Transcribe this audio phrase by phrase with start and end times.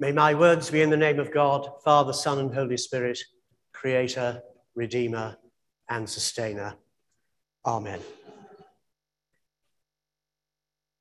[0.00, 3.18] May my words be in the name of God, Father, Son, and Holy Spirit,
[3.72, 4.42] Creator,
[4.76, 5.36] Redeemer,
[5.88, 6.76] and Sustainer.
[7.66, 7.98] Amen.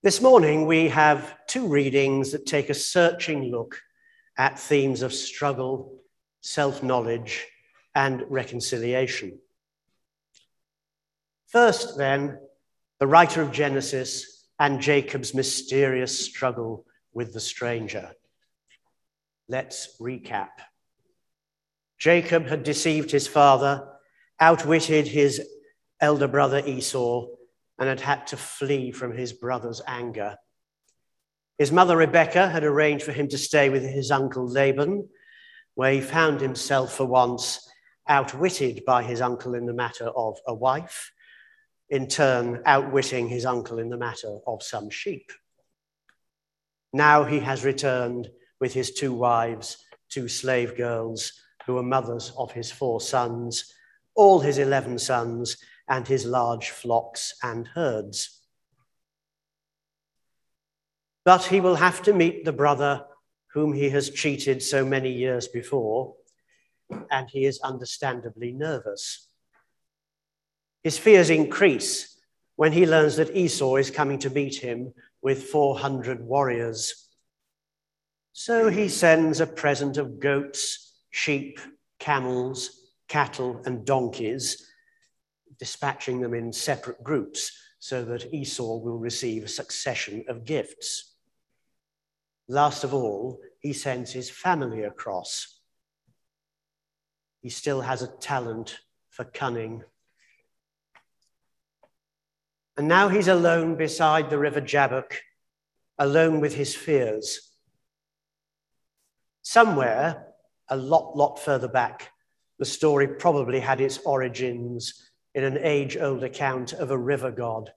[0.01, 3.79] This morning, we have two readings that take a searching look
[4.35, 5.99] at themes of struggle,
[6.41, 7.45] self knowledge,
[7.93, 9.37] and reconciliation.
[11.45, 12.39] First, then,
[12.99, 18.11] the writer of Genesis and Jacob's mysterious struggle with the stranger.
[19.49, 20.49] Let's recap.
[21.97, 23.87] Jacob had deceived his father,
[24.39, 25.41] outwitted his
[25.99, 27.27] elder brother Esau,
[27.79, 30.35] and had had to flee from his brother's anger.
[31.57, 35.09] His mother Rebekah had arranged for him to stay with his uncle Laban,
[35.75, 37.67] where he found himself for once
[38.07, 41.11] outwitted by his uncle in the matter of a wife,
[41.89, 45.31] in turn, outwitting his uncle in the matter of some sheep.
[46.93, 48.29] Now he has returned
[48.59, 49.77] with his two wives,
[50.09, 51.33] two slave girls,
[51.65, 53.73] who were mothers of his four sons,
[54.15, 58.41] all his 11 sons, and his large flocks and herds.
[61.23, 63.05] But he will have to meet the brother
[63.53, 66.15] whom he has cheated so many years before,
[67.11, 69.27] and he is understandably nervous.
[70.83, 72.17] His fears increase
[72.55, 77.06] when he learns that Esau is coming to meet him with 400 warriors.
[78.39, 81.59] So he sends a present of goats, sheep,
[81.97, 84.63] camels, cattle, and donkeys,
[85.57, 91.15] dispatching them in separate groups so that Esau will receive a succession of gifts.
[92.47, 95.59] Last of all, he sends his family across.
[97.41, 99.83] He still has a talent for cunning.
[102.77, 105.21] And now he's alone beside the river Jabbok,
[105.97, 107.46] alone with his fears
[109.49, 110.33] Somewhere,
[110.67, 112.11] a lot, lot further back,
[112.59, 117.71] the story probably had its origins in an age old account of a river god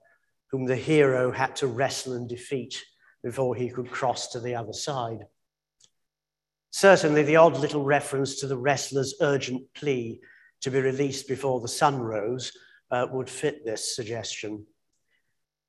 [0.51, 2.83] whom the hero had to wrestle and defeat
[3.23, 5.21] before he could cross to the other side.
[6.73, 10.19] Certainly, the odd little reference to the wrestler's urgent plea
[10.63, 12.51] to be released before the sun rose
[12.91, 14.67] uh, would fit this suggestion.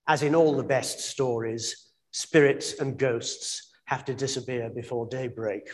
[0.08, 5.70] As in all the best stories, spirits and ghosts have to disappear before daybreak.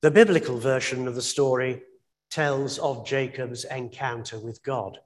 [0.00, 1.82] The biblical version of the story
[2.30, 4.98] tells of Jacob's encounter with God.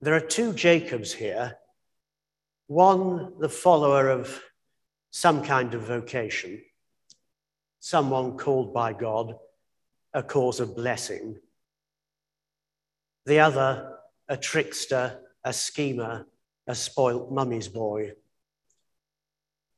[0.00, 1.58] There are two Jacobs here
[2.66, 4.42] one, the follower of
[5.10, 6.62] some kind of vocation,
[7.80, 9.36] someone called by God,
[10.14, 11.38] a cause of blessing.
[13.26, 16.26] The other, a trickster, a schemer,
[16.66, 18.12] a spoilt mummy's boy.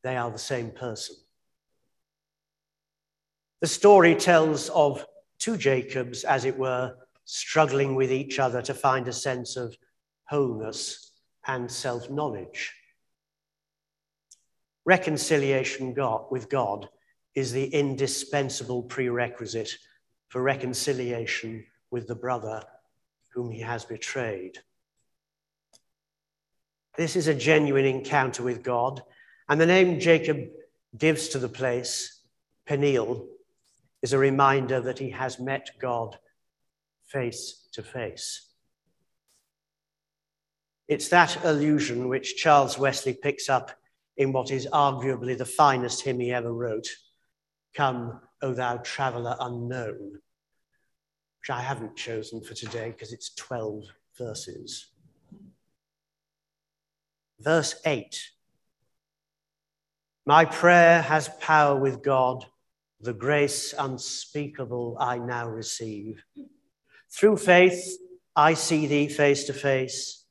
[0.03, 1.17] They are the same person.
[3.65, 5.07] The story tells of
[5.39, 9.75] two Jacobs, as it were, struggling with each other to find a sense of
[10.25, 11.13] wholeness
[11.47, 12.75] and self knowledge.
[14.85, 15.95] Reconciliation
[16.31, 16.91] with God
[17.35, 19.79] is the indispensable prerequisite
[20.29, 22.63] for reconciliation with the brother
[23.33, 24.59] whom he has betrayed.
[26.99, 29.03] This is a genuine encounter with God,
[29.49, 30.51] and the name Jacob
[30.99, 32.21] gives to the place,
[32.67, 33.31] Peniel,
[34.05, 36.19] is a reminder that he has met God
[37.07, 38.51] face to face.
[40.89, 43.71] It's that allusion which Charles Wesley picks up
[44.19, 46.87] in what is arguably the finest hymn he ever wrote
[47.75, 50.21] Come, O thou traveller unknown,
[51.41, 53.85] which I haven't chosen for today because it's 12
[54.19, 54.89] verses.
[57.41, 58.23] Verse 8
[60.27, 62.45] My prayer has power with God
[63.05, 66.25] the grace unspeakable I now receive.
[67.13, 67.99] Through faith,
[68.35, 70.25] I see thee face to face.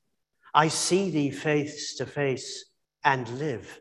[0.55, 2.65] I see thee face to face
[3.03, 3.79] and live.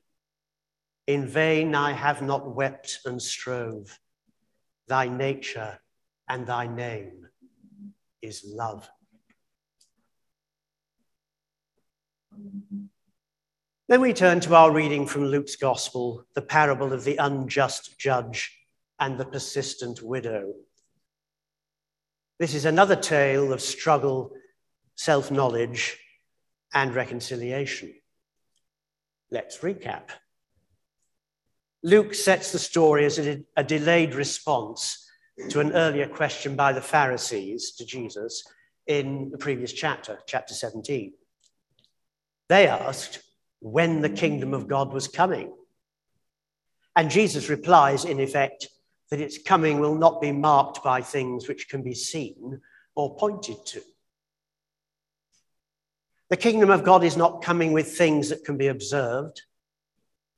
[1.06, 3.98] In vain I have not wept and strove.
[4.88, 5.78] Thy nature
[6.28, 7.28] and thy name
[8.20, 8.90] is love.
[13.88, 18.58] Then we turn to our reading from Luke's Gospel, the parable of the unjust judge
[19.02, 20.54] and the persistent widow.
[22.38, 24.30] This is another tale of struggle,
[24.94, 25.98] self knowledge,
[26.72, 27.92] and reconciliation.
[29.28, 30.10] Let's recap.
[31.82, 35.04] Luke sets the story as a, a, delayed response
[35.48, 38.44] to an earlier question by the Pharisees to Jesus
[38.86, 41.12] in the previous chapter, chapter 17.
[42.48, 43.18] They asked,
[43.58, 45.52] when the kingdom of God was coming.
[46.94, 48.68] And Jesus replies, in effect,
[49.12, 52.58] that its coming will not be marked by things which can be seen
[52.94, 53.82] or pointed to.
[56.30, 59.42] The kingdom of God is not coming with things that can be observed,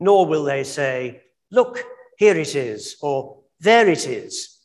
[0.00, 1.22] nor will they say,
[1.52, 1.84] Look,
[2.18, 4.58] here it is, or there it is.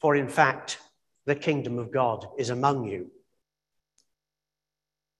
[0.00, 0.78] For in fact,
[1.24, 3.12] the kingdom of God is among you.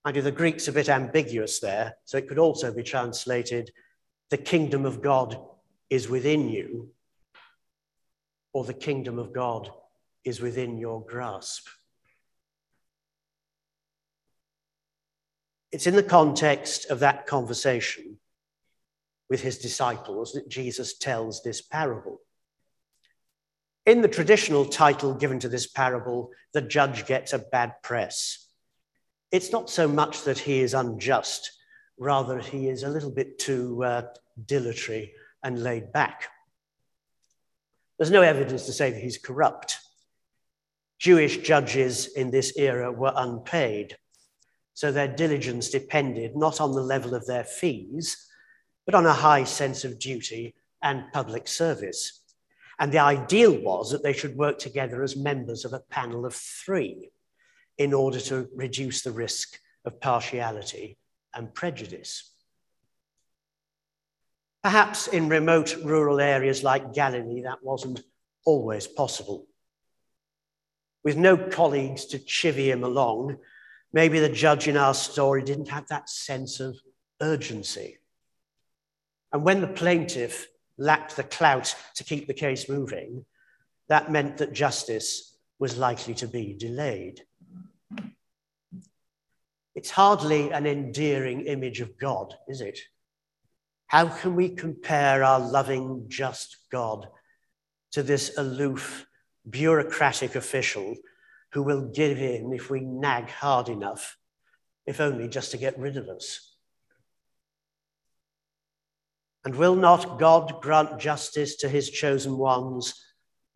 [0.03, 3.71] I do the Greek's a bit ambiguous there, so it could also be translated,
[4.31, 5.39] the kingdom of God
[5.89, 6.89] is within you,
[8.53, 9.69] or the kingdom of God
[10.23, 11.67] is within your grasp.
[15.71, 18.17] It's in the context of that conversation
[19.29, 22.21] with his disciples that Jesus tells this parable.
[23.85, 28.47] In the traditional title given to this parable, the judge gets a bad press.
[29.31, 31.51] It's not so much that he is unjust,
[31.97, 34.03] rather, he is a little bit too uh,
[34.45, 35.13] dilatory
[35.43, 36.29] and laid back.
[37.99, 39.77] There's no evidence to say that he's corrupt.
[40.99, 43.97] Jewish judges in this era were unpaid,
[44.73, 48.25] so their diligence depended not on the level of their fees,
[48.85, 52.23] but on a high sense of duty and public service.
[52.79, 56.33] And the ideal was that they should work together as members of a panel of
[56.33, 57.11] three
[57.77, 60.97] in order to reduce the risk of partiality
[61.33, 62.33] and prejudice.
[64.63, 68.01] Perhaps in remote rural areas like Galilee, that wasn't
[68.45, 69.47] always possible.
[71.03, 73.37] With no colleagues to chivvy him along,
[73.93, 76.77] maybe the judge in our story didn't have that sense of
[77.21, 77.99] urgency.
[79.31, 80.47] And when the plaintiff
[80.77, 83.25] lacked the clout to keep the case moving,
[83.87, 87.21] that meant that justice was likely to be delayed.
[89.75, 92.79] It's hardly an endearing image of God, is it?
[93.89, 97.07] How can we compare our loving, just God
[97.91, 99.07] to this aloof,
[99.49, 100.95] bureaucratic official
[101.53, 104.15] who will give in if we nag hard enough,
[104.85, 106.55] if only just to get rid of us?
[109.43, 112.93] And will not God grant justice to his chosen ones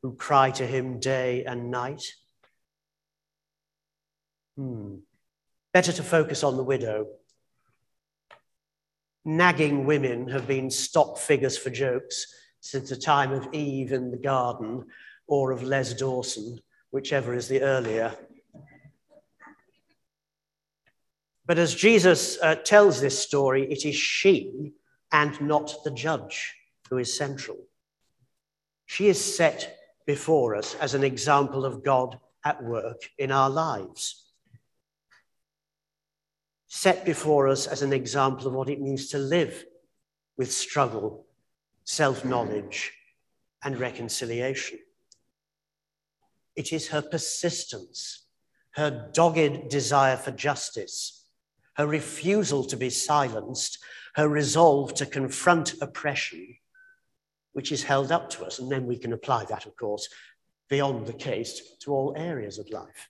[0.02, 2.12] who cry to him day and night?
[4.58, 4.96] Hmm.
[5.74, 7.06] Better to focus on the widow
[9.26, 14.18] nagging women have been stock figures for jokes since the time of Eve in the
[14.18, 14.86] garden
[15.28, 16.60] or of Les Dawson,
[16.92, 18.14] whichever is the earlier.
[21.46, 24.72] But as Jesus uh, tells this story, it is she
[25.12, 26.56] and not the judge
[26.90, 27.58] who is central.
[28.86, 34.23] She is set before us as an example of God at work in our lives
[36.76, 39.64] set before us as an example of what it means to live
[40.38, 41.24] with struggle,
[41.84, 42.92] self knowledge,
[43.64, 44.80] and reconciliation.
[46.56, 48.26] It is her persistence,
[48.72, 51.28] her dogged desire for justice,
[51.76, 53.78] her refusal to be silenced,
[54.16, 56.56] her resolve to confront oppression,
[57.52, 58.58] which is held up to us.
[58.58, 60.10] And then we can apply that, of course,
[60.70, 63.10] beyond the case to all areas of life.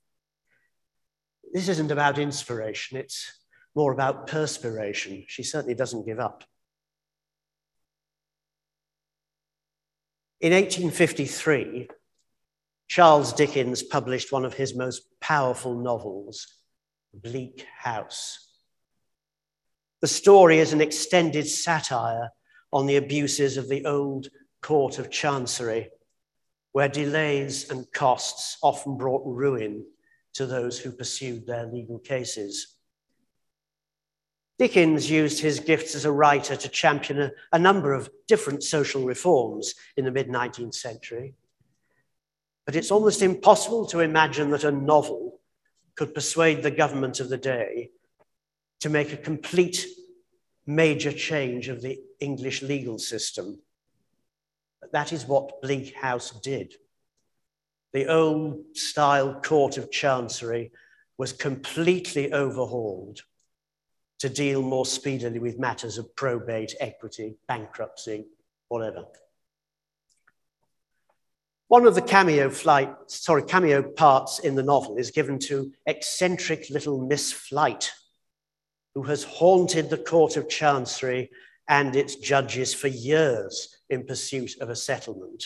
[1.53, 3.42] This isn't about inspiration, it's
[3.75, 5.25] more about perspiration.
[5.27, 6.43] She certainly doesn't give up.
[10.41, 11.89] In 1853,
[12.87, 16.47] Charles Dickens published one of his most powerful novels,
[17.13, 18.49] Bleak House.
[20.01, 22.29] The story is an extended satire
[22.73, 24.27] on the abuses of the old
[24.61, 25.89] court of chancery,
[26.73, 29.85] where delays and costs often brought ruin
[30.33, 32.72] to those who pursued their legal cases.
[34.59, 39.03] Dickens used his gifts as a writer to champion a, a number of different social
[39.03, 41.33] reforms in the mid 19th century.
[42.65, 45.39] But it's almost impossible to imagine that a novel
[45.95, 47.89] could persuade the government of the day
[48.79, 49.85] to make a complete
[50.65, 53.59] major change of the English legal system.
[54.79, 56.75] But that is what Bleak House did.
[57.91, 60.71] The old style court of chancery
[61.17, 63.21] was completely overhauled
[64.23, 68.25] to deal more speedily with matters of probate, equity, bankruptcy,
[68.69, 69.03] whatever.
[71.67, 76.69] One of the cameo flight, sorry, cameo parts in the novel is given to eccentric
[76.69, 77.91] little Miss Flite,
[78.95, 81.29] who has haunted the Court of Chancery
[81.67, 85.43] and its judges for years in pursuit of a settlement.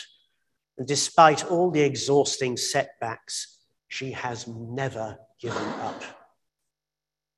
[0.78, 3.58] And despite all the exhausting setbacks,
[3.88, 6.04] she has never given up.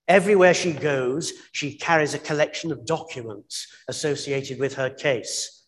[0.09, 5.63] Everywhere she goes, she carries a collection of documents associated with her case.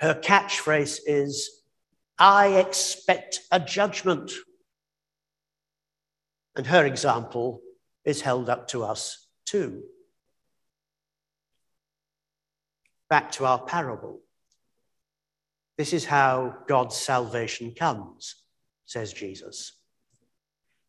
[0.00, 1.50] Her catchphrase is,
[2.18, 4.32] I expect a judgment.
[6.56, 7.60] And her example
[8.06, 9.82] is held up to us too.
[13.10, 14.20] Back to our parable.
[15.76, 18.34] This is how God's salvation comes,
[18.86, 19.72] says Jesus.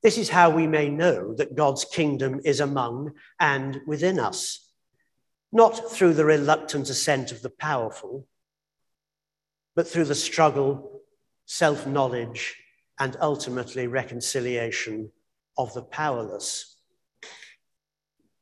[0.05, 4.71] This is how we may know that God's kingdom is among and within us,
[5.51, 8.27] not through the reluctant assent of the powerful,
[9.75, 11.01] but through the struggle,
[11.47, 12.55] self knowledge,
[12.99, 15.11] and ultimately reconciliation
[15.57, 16.77] of the powerless.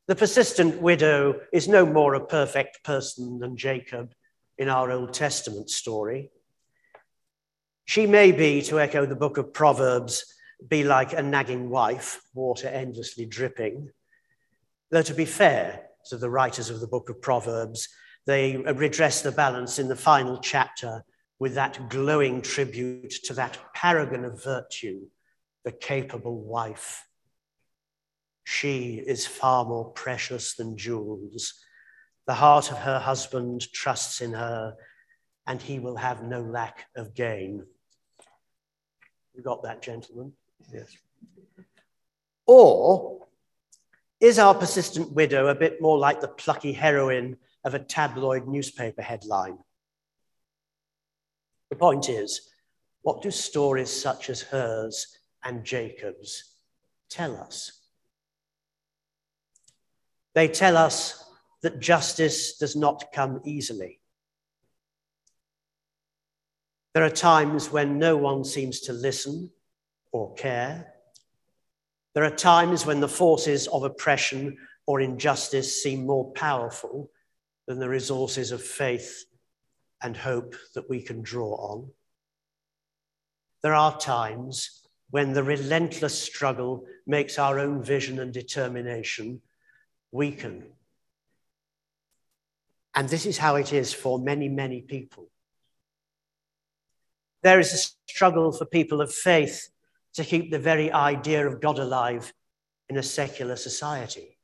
[0.08, 4.14] The persistent widow is no more a perfect person than Jacob
[4.58, 6.30] in our Old Testament story.
[7.86, 10.26] She may be, to echo the book of Proverbs,
[10.68, 13.90] be like a nagging wife, water endlessly dripping.
[14.92, 17.90] Though, to be fair to the writers of the book of Proverbs,
[18.26, 21.04] they redress the balance in the final chapter
[21.40, 25.02] with that glowing tribute to that paragon of virtue,
[25.66, 27.06] the capable wife.
[28.46, 31.54] She is far more precious than jewels.
[32.28, 34.76] The heart of her husband trusts in her,
[35.46, 37.66] and he will have no lack of gain.
[39.34, 40.34] You got that, gentlemen?
[40.72, 40.96] Yes.
[42.46, 43.28] Or
[44.20, 49.02] is our persistent widow a bit more like the plucky heroine of a tabloid newspaper
[49.02, 49.58] headline?
[51.70, 52.50] The point is,
[53.02, 56.56] what do stories such as hers and Jacob's
[57.10, 57.82] tell us?
[60.34, 61.24] They tell us
[61.62, 64.00] that justice does not come easily.
[66.94, 69.52] There are times when no one seems to listen
[70.14, 70.94] or care.
[72.14, 77.10] There are times when the forces of oppression or injustice seem more powerful
[77.68, 79.26] than the resources of faith
[80.02, 81.90] and hope that we can draw on.
[83.64, 89.42] There are times when the relentless struggle makes our own vision and determination
[90.12, 90.66] weaken.
[92.94, 95.30] And this is how it is for many, many people.
[97.42, 99.70] There is a struggle for people of faith
[100.14, 102.34] to keep the very idea of God alive
[102.90, 104.38] in a secular society.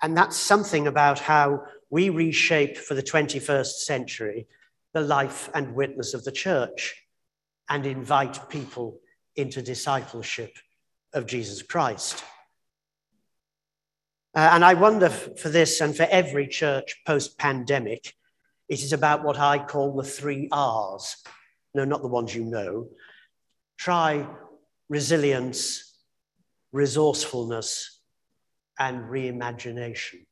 [0.00, 4.46] And that's something about how we reshape for the 21st century
[4.92, 7.02] the life and witness of the church
[7.68, 8.98] and invite people
[9.36, 10.56] into discipleship
[11.14, 12.22] of Jesus Christ.
[14.34, 18.14] Uh, and I wonder for this and for every church post pandemic,
[18.68, 21.16] it is about what I call the three R's
[21.74, 22.88] no, not the ones you know.
[23.78, 24.26] Try
[24.88, 25.96] resilience,
[26.72, 28.00] resourcefulness,
[28.78, 30.26] and reimagination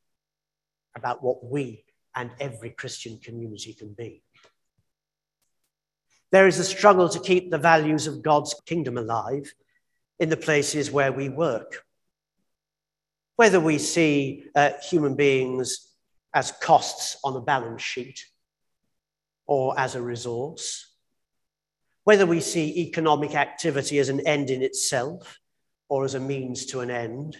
[0.96, 4.22] about what we and every Christian community can be.
[6.32, 9.52] There is a struggle to keep the values of God's kingdom alive
[10.18, 11.84] in the places where we work.
[13.36, 15.88] Whether we see uh, human beings
[16.34, 18.24] as costs on a balance sheet
[19.46, 20.89] or as a resource,
[22.10, 25.38] whether we see economic activity as an end in itself
[25.88, 27.36] or as a means to an end,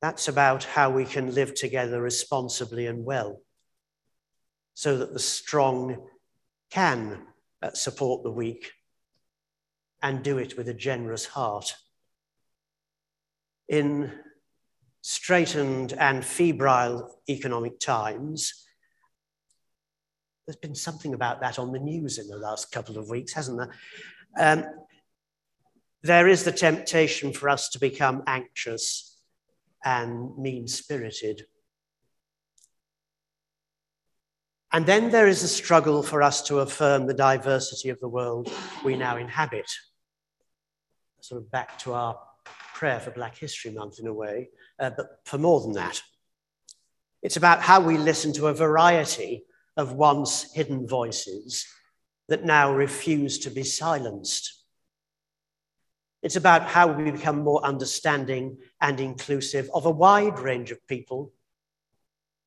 [0.00, 3.40] that's about how we can live together responsibly and well
[4.74, 6.06] so that the strong
[6.70, 7.20] can
[7.62, 8.70] uh, support the weak
[10.00, 11.74] and do it with a generous heart.
[13.68, 14.12] In
[15.02, 18.68] straitened and febrile economic times,
[20.50, 23.56] there's been something about that on the news in the last couple of weeks, hasn't
[23.56, 23.72] there?
[24.36, 24.64] Um,
[26.02, 29.16] there is the temptation for us to become anxious
[29.84, 31.46] and mean spirited.
[34.72, 38.52] And then there is a struggle for us to affirm the diversity of the world
[38.84, 39.70] we now inhabit.
[41.20, 42.18] Sort of back to our
[42.74, 44.48] prayer for Black History Month in a way,
[44.80, 46.02] uh, but for more than that.
[47.22, 49.44] It's about how we listen to a variety
[49.80, 51.66] of once hidden voices
[52.28, 54.62] that now refuse to be silenced.
[56.22, 61.32] It's about how we become more understanding and inclusive of a wide range of people,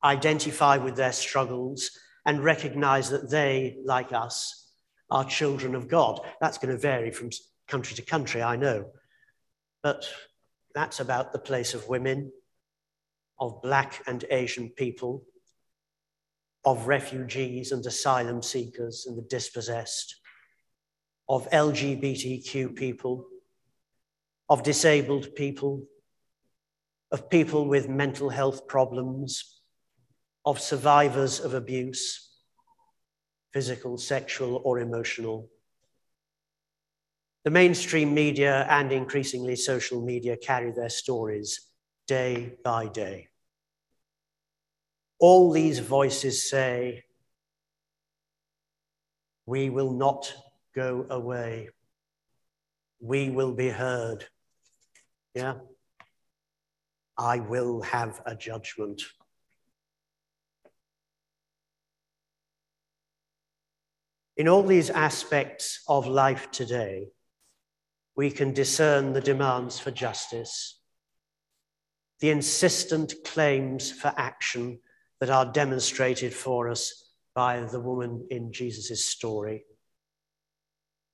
[0.04, 1.90] identify with their struggles,
[2.24, 4.70] and recognize that they, like us,
[5.10, 6.20] are children of God.
[6.40, 7.30] That's going to vary from
[7.66, 8.92] country to country, I know.
[9.82, 10.08] But
[10.72, 12.30] that's about the place of women,
[13.40, 15.24] of Black and Asian people,
[16.64, 20.16] of refugees and asylum seekers and the dispossessed,
[21.28, 23.26] of LGBTQ people,
[24.48, 25.84] of disabled people,
[27.10, 29.60] of people with mental health problems,
[30.44, 32.30] of survivors of abuse,
[33.52, 35.48] physical, sexual, or emotional.
[37.44, 41.60] The mainstream media and increasingly social media carry their stories
[42.06, 43.28] day by day.
[45.18, 47.04] All these voices say,
[49.46, 50.32] We will not
[50.74, 51.68] go away.
[53.00, 54.26] We will be heard.
[55.34, 55.54] Yeah?
[57.16, 59.02] I will have a judgment.
[64.36, 67.08] In all these aspects of life today,
[68.16, 70.80] we can discern the demands for justice,
[72.18, 74.80] the insistent claims for action
[75.24, 79.64] that are demonstrated for us by the woman in Jesus' story.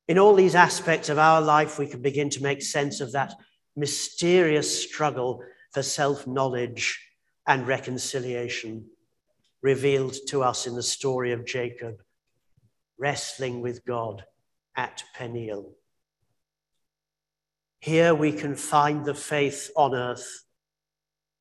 [0.08, 3.34] In all these aspects of our life, we can begin to make sense of that
[3.76, 7.00] mysterious struggle for self knowledge
[7.46, 8.84] and reconciliation
[9.62, 12.02] revealed to us in the story of Jacob
[12.98, 14.24] wrestling with God
[14.74, 15.70] at Peniel.
[17.78, 20.46] Here we can find the faith on earth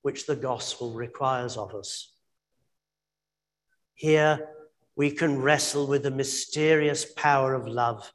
[0.04, 2.14] which the gospel requires of us.
[4.00, 4.48] Here
[4.96, 8.14] we can wrestle with the mysterious power of love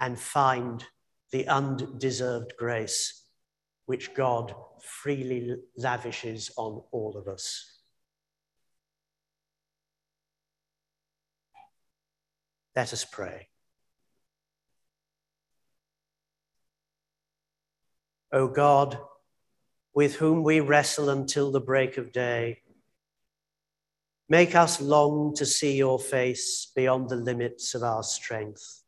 [0.00, 0.84] and find
[1.30, 3.22] the undeserved grace
[3.84, 7.78] which God freely lavishes on all of us.
[12.74, 13.46] Let us pray.
[18.32, 18.98] O God,
[19.94, 22.62] with whom we wrestle until the break of day,
[24.28, 28.82] make us long to see your face beyond the limits of our strength,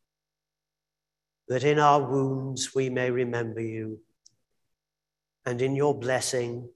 [1.48, 4.00] that in our wounds we may remember you,
[5.46, 6.68] and in your blessing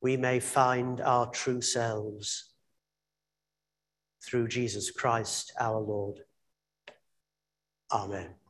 [0.00, 2.50] we may find our true selves.
[4.22, 6.20] Through Jesus Christ our Lord.
[7.92, 8.43] Amen.